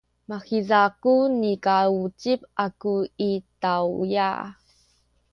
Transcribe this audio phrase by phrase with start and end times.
[0.29, 2.93] mahiza ku nikauzip aku
[3.29, 4.29] i tawya.